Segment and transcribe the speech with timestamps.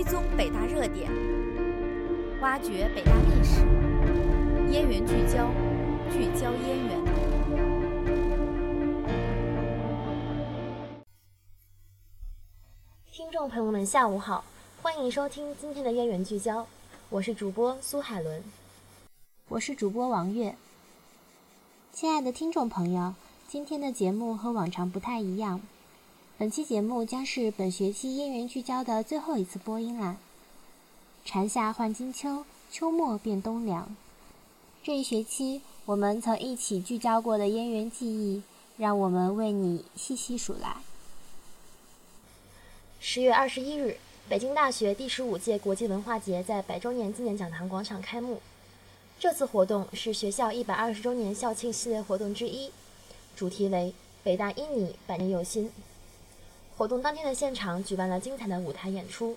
[0.00, 1.10] 追踪北大热点，
[2.40, 3.60] 挖掘北大历史，
[4.72, 5.50] 燕园聚焦，
[6.10, 7.04] 聚焦燕园。
[13.12, 14.42] 听众朋友们，下午好，
[14.80, 16.66] 欢迎收听今天的燕园聚焦，
[17.10, 18.42] 我是主播苏海伦，
[19.50, 20.56] 我是主播王悦。
[21.92, 23.12] 亲爱的听众朋友，
[23.46, 25.60] 今天的节目和往常不太一样。
[26.40, 30.16] 本期节目将是本学期燕园聚焦的最后一次播音啦。
[31.22, 33.94] 蝉夏换金秋，秋末变冬凉。
[34.82, 38.42] 这一学期我们曾一起聚焦过的燕园记忆，
[38.78, 40.78] 让我们为你细细数来。
[42.98, 48.40] 十月二十一日，北京大学第十五届国际文化节在百周年纪念讲堂广场开幕。
[49.18, 52.70] 这次活动是学校一百二十周年校庆系列活动之一，
[53.36, 53.92] 主题为
[54.24, 55.70] “北大因你百年有新”。
[56.80, 59.36] 活动当天的现场举办了精彩的舞台演出，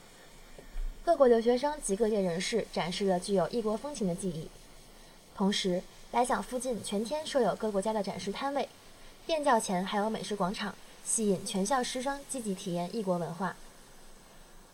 [1.04, 4.48] 各国留学生及各界人士展示了具有异国风情的技艺。
[5.36, 5.84] 同时，
[6.14, 8.70] 来讲附近全天设有各国家的展示摊位，
[9.28, 13.58] 殿教前还有美食广场，吸引全校师生积极体验异国文化。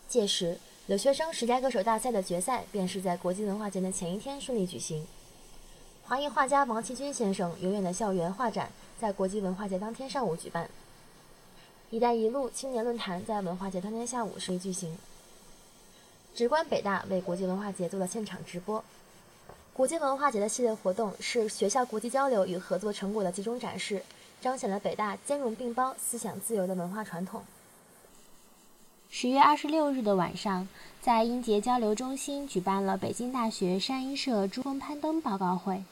[0.08, 5.08] 届时，留学生十佳歌手大赛的决赛便是在国际文化节的前一天顺利举行。
[6.04, 10.70] 华裔画家王其军先生永远的校园画展在国际文化节当天上午举办。
[11.92, 14.98] “一带一路”青年论坛在文化节当天下午顺利举行。
[16.36, 18.84] 直观北大为国际文化节做了现场直播。
[19.74, 24.04] 国际文化节的系列活动是学校国际交流与合作成果的集中展示，
[24.42, 27.44] 彰显了北大兼容并包、思想自由的文化传统。
[29.10, 30.68] 十月二十六日的晚上，
[31.02, 35.84] 在英杰交流中心举办了北京大学山医社珠峰攀登报告会。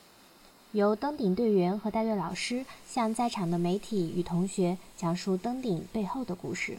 [0.73, 6.78] 由登顶队员和带队老师向在场的媒体与同学讲述登顶背后的故事，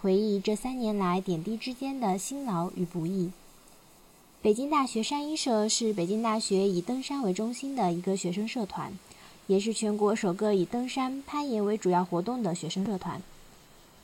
[0.00, 3.32] 回忆这三年来点滴之间的辛劳与不易。
[4.40, 8.92] 北京大学山医社是北京大学以登山为中心的一个学生社团，
[9.48, 13.20] 也是全国首个以登山攀岩为主要活动的学生社团。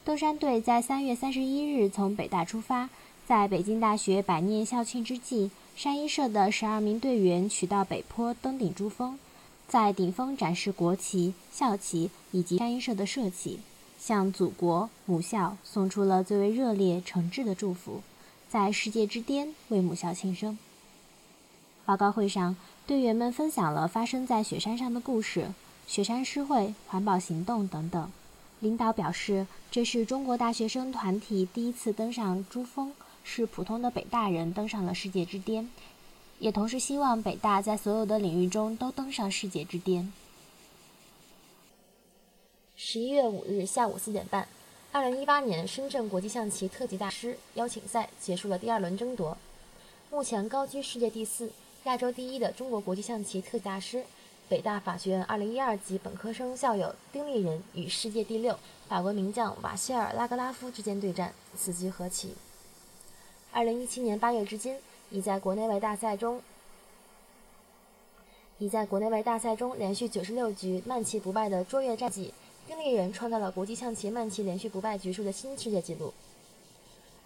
[0.04, 2.88] 登山队在三月三十一日从北大出发，
[3.30, 5.52] 在北京大学百年校庆之际。
[5.76, 9.20] 山医社的十二名队员取道北坡，登顶珠峰，
[9.68, 13.60] 在顶峰展示国旗、校旗以及山医社的社旗，
[14.00, 18.02] 向祖国母校送出了最为热烈诚挚的祝福，
[18.48, 20.58] 在世界之巅为母校庆生。
[21.86, 25.54] 报告会上，队员们分享了发生在雪山上的故事、
[25.86, 28.10] 雪山诗会、环保行动等等。
[28.58, 32.92] 领导表示，这是中国大学生团体第一次登上珠峰。
[33.22, 35.68] 是普通的北大人登上了世界之巅，
[36.38, 40.12] 也同时希望北大在所有的领域中都登上世界之巅。
[42.76, 44.48] 十一月五日下午四点半，
[44.90, 49.36] 二零一八年深圳国际象棋特级大师邀请赛结束了第二轮争夺。
[50.10, 51.52] 目前高居世界第四、
[51.84, 54.04] 亚洲第一的中国国际象棋特级大师，
[54.48, 58.58] 北大法学院二零一二级本科生校友丁立人与世界第六
[58.88, 62.34] 法国名将瓦谢尔拉格拉夫之间对战，此局和棋。
[63.52, 64.76] 二零一七年八月至今，
[65.10, 66.40] 已在国内外大赛中，
[68.58, 72.32] 已在国内外大赛中连续九十六局慢棋不败的卓越战绩，
[72.68, 76.14] 丁立人创造了国际象棋慢棋连续不败局数的新世界纪录。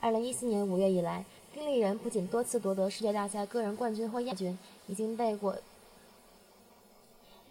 [0.00, 5.54] 二零一四年五月以来，丁立人不仅多次夺得世界大赛个人冠军或亚军，已经被国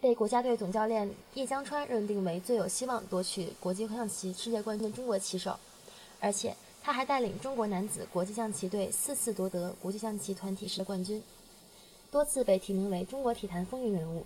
[0.01, 5.59] 被国家队总教练叶江川认定为最有希望夺取国际象棋世界冠军的中国棋手，
[6.19, 6.56] 而且。
[6.85, 11.23] 他还带领中国男子国际象棋队四次夺得国际象棋团体世冠军，
[12.11, 14.25] 多次被提名为中国体坛风云人物。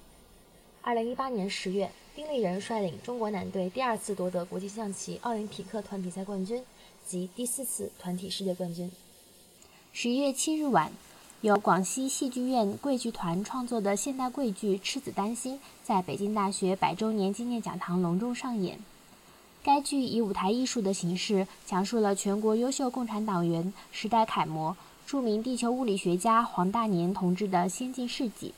[0.81, 6.63] 二零一八年十月，丁立人率领中国男队第二次夺得国际象棋奥林匹克团体赛冠军
[7.05, 8.91] 及第四次团体世界冠军。
[9.93, 10.91] 十一月七日晚，
[11.41, 18.79] 由广西戏剧院桂剧团创作的现代桂剧《赤子丹心》在北京大学百周年纪念讲堂隆重上演。
[19.67, 28.53] 该剧以舞台艺术的形式，讲述了全国优秀共产党员、时代楷模、著名地球物理学家黄大年同志的先进事迹。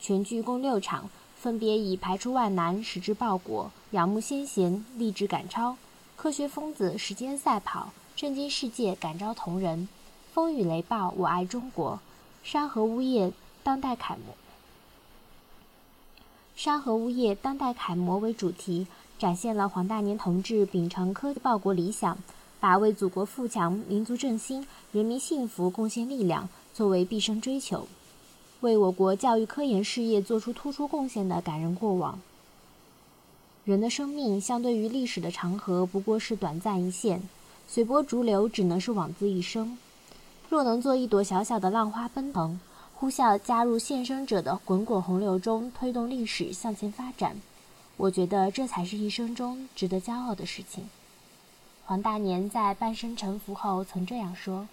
[0.00, 5.76] 全剧共六场，分别以排除万难、矢志报国、仰慕先贤、励志赶超、
[6.16, 9.86] 科学疯子时间赛跑、震惊世界感召同仁、
[10.32, 12.00] 风雨雷暴我爱中国、
[12.42, 14.34] 山河呜咽当代楷模、
[16.56, 18.86] 山河呜咽当代楷模为主题。
[19.20, 22.16] 展现了黄大年同志秉承科报国理想，
[22.58, 27.86] 把为祖国富强、民族振兴、人民幸福贡献力量作为毕生追求，
[28.60, 32.18] 为我国教育科研事业做出突出贡献的感人过往。
[33.66, 37.20] 人的生命相对于历史的长河不过是短暂一线，
[37.68, 39.76] 随波逐流只能是枉自一生。
[40.48, 42.58] 若能做一朵小小的浪花奔腾，
[42.94, 47.36] 呼啸加入献身者的滚滚洪流中，推动历史向前发展，
[48.00, 50.88] 我觉得这才是一生中值得骄傲的事情。
[51.84, 54.66] 黄大年在半生沉浮后曾这样说：“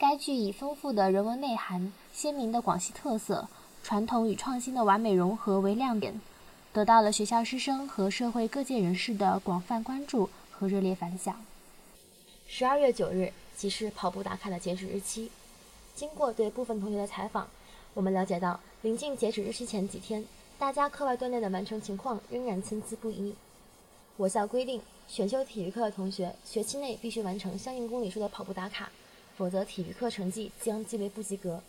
[0.00, 3.48] 该剧以丰富的人文内涵、鲜明的广西特色、
[3.82, 6.18] 传统与创新的完美融合为亮点，
[6.72, 11.44] 得到了学校师生和社会各界人士的广泛关注和热烈反响。”
[12.48, 13.32] 十二月九日。
[13.58, 15.32] 即是跑步打卡的截止日期。
[15.92, 17.48] 经过对部分同学的采访，
[17.92, 20.24] 我们了解到，临近截止日期前几天，
[20.58, 23.32] 大家课外锻炼的完成情况仍然参差不一。
[24.16, 28.90] 我校规定，选修体育课的同学学期内必须完成相应公里数的跑步打卡，
[29.36, 31.62] 否则体育课成绩将记为不及格。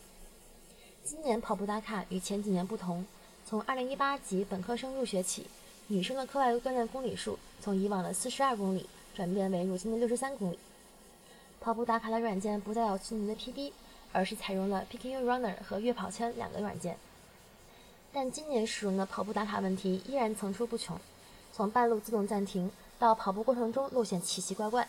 [1.04, 3.06] 今年跑步打卡与前几年不同，
[3.46, 5.46] 从2018级本科生入学起，
[5.86, 10.58] 女生的课外锻炼公里数从以往的42公里转变为如今的63公里。
[11.62, 13.72] 跑步打卡的软件不再有去年的 PB，
[14.12, 16.98] 而是采用了 PKU Runner 和悦跑圈两个软件。
[18.12, 21.00] 但今年使用的跑步打卡问题依然层出不穷，
[21.54, 24.88] 从半路自动暂停到跑步过程中路线奇奇怪怪，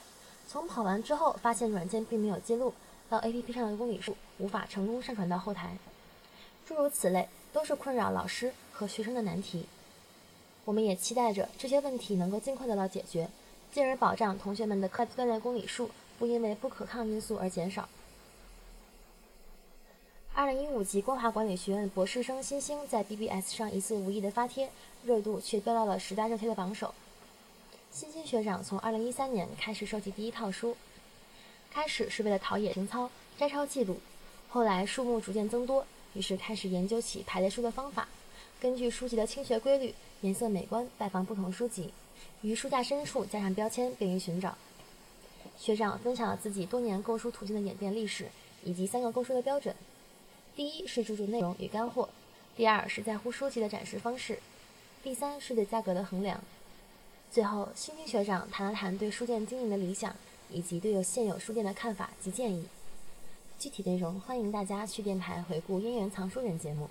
[0.48, 2.72] 从跑完之后发现软件并没有记录
[3.08, 5.76] 到 APP 上的公里数无法成功上传到后台，
[6.66, 9.66] 诸如此类都是困扰老师和学生的难题。
[10.64, 13.28] 我们也期待着这些问题能够尽快得到解决，
[13.72, 15.90] 进而保障同学们的课锻炼公里数。
[16.18, 17.88] 不因为不可抗因素而减少。
[20.40, 24.70] 二零一五级光华管理学院博士生新星在 BBS 上一次无意的发帖，
[25.04, 26.94] 热度却飙到了十大热帖的榜首。
[27.92, 30.74] 新星学长从二零一三年开始收集第一套书，
[31.70, 34.00] 开始是为了陶冶情操、摘抄记录，
[34.48, 35.84] 后来数目逐渐增多，
[36.14, 38.08] 于是开始研究起排列书的方法，
[38.58, 41.92] 根据书籍的清学规律、颜色美观，拜访不同书籍，
[42.40, 44.56] 于书架深处加上标签，便于寻找。
[45.58, 48.30] 学长分享了自己多年购书途径的演变历史，
[48.64, 49.76] 以及三个购书的标准：
[50.56, 52.08] 第一是注重内容与干货；
[52.56, 54.34] 第二是在乎书籍的展示方式；
[55.02, 56.40] 第三是对价格的衡量。
[57.30, 60.14] 最后，新星学长谈了谈对书店经营的理想，
[60.50, 62.66] 以及对有现有书店的看法及建议。
[63.58, 66.88] 具体内容欢迎大家去电台回顾《燕园藏书人》节目。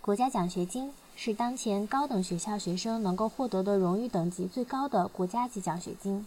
[0.00, 6.26] 国家奖学金是当前高等学校学生能够获得的荣誉等级最高的国家级奖学金。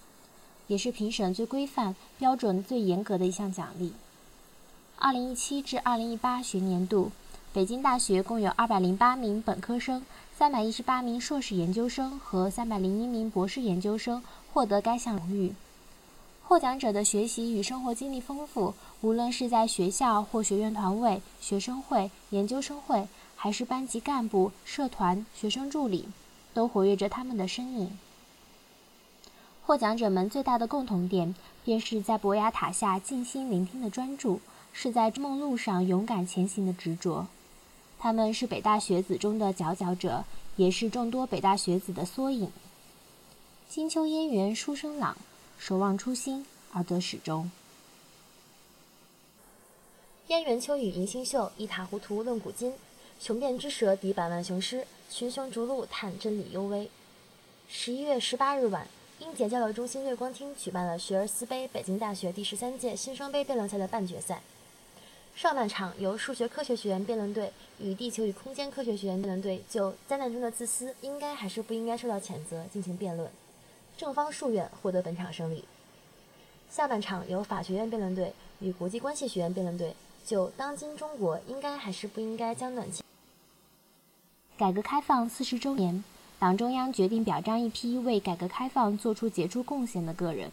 [0.68, 3.92] 也是评审最规范、标准最严格的一项奖励。
[5.02, 7.10] 二零一七至二零一八学年度，
[7.54, 10.04] 北京大学共有二百零八名本科生、
[10.38, 15.54] 三百一十八名硕士研究生和三百零一名博士研究生获得该项荣誉。
[16.44, 23.08] 获奖者的学习与生活经历丰富，无论是在学校或学院团委、学生会、研究生会，
[23.38, 26.10] 还是班级干部、社团、学生助理，
[26.54, 27.98] 都活跃着他们的身影。
[29.66, 34.42] 获奖者们最大的共同点，便是在博雅塔下静心聆听的专注，
[34.74, 37.28] 是在梦路上勇敢前行的执着。
[37.98, 40.24] 他们是北大学子中的佼佼者，
[40.56, 42.52] 也是众多北大学子的缩影。
[43.68, 45.18] 金秋烟缘书声朗，
[45.58, 47.52] 守望初心而得始终。
[50.28, 52.74] 烟缘秋雨迎新秀，一塌糊涂论古今。
[53.20, 56.90] 雄辩之舌抵百万雄师，群雄逐鹿探真理幽微。
[57.68, 58.88] 十一月十八日晚。
[59.20, 64.42] 英杰交流中心月光厅举办了学而思杯北京大学第十三届新生杯辩论赛的半决赛。
[65.42, 73.32] 上半场由数学科学学院辩论队与地球与空间科学学院辩论队就灾难中的自私应该还是不应该受到谴责进行辩论，
[73.98, 75.64] 正方数院获得本场胜利。
[76.70, 83.02] 下半场由法学院辩论队与国际关系学院辩论队就当今中国应该还是不应该将暖气。
[84.58, 86.04] 改革开放四十周年。
[86.38, 90.52] 党中央决定表彰一批为改革开放做出杰出贡献的个人。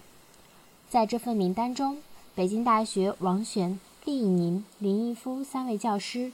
[0.88, 2.00] 在这份名单中，
[2.37, 6.31] 北京大学王璇、厉以宁、林毅夫三位教师，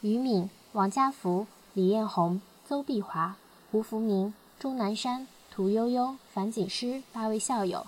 [0.00, 3.34] 于敏、王家福、李彦宏、邹碧华、
[3.72, 7.84] 胡福明、钟南山、屠呦呦、樊锦诗八位校友，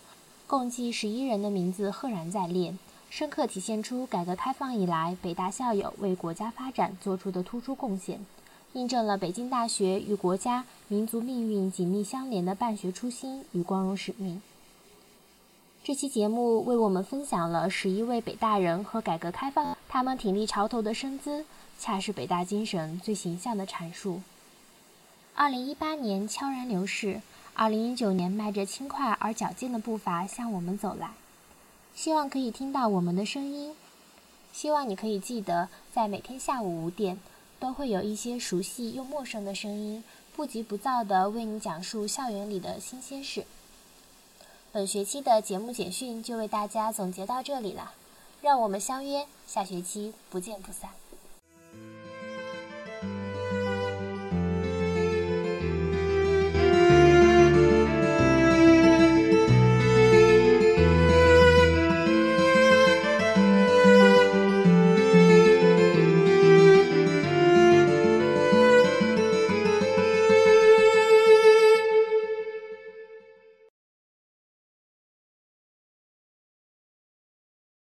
[0.48, 2.74] 共计十一人的名字赫然在列，
[3.10, 8.26] 深刻体现出改革开放以来北大校友为国家发展做出的突出贡献。
[8.72, 14.42] 印证了北京大学与国家、民族命运紧密相连的办学初心与光荣使命。
[15.84, 21.44] 这期节目为我们分享了十一位北大人和改革开放，他们挺立潮头的身姿，
[21.78, 24.20] 恰是北大精神最形象的阐述。
[25.34, 27.22] 二零一八年悄然流逝，
[27.54, 31.12] 二零一九年迈着轻快而矫健的步伐向我们走来。
[31.94, 33.74] 希望可以听到我们的声音，
[34.52, 37.18] 希望你可以记得，在每天下午五点。
[37.60, 40.04] 都会有一些熟悉又陌生的声音，
[40.36, 43.44] 不急不躁地为你讲述校园里的新鲜事。
[44.70, 47.92] 本学期的节目简讯就为大家总结到这里了，
[48.42, 50.90] 让我们相约下学期不见不散。